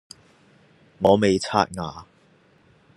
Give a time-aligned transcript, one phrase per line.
[0.97, 2.07] 我未刷牙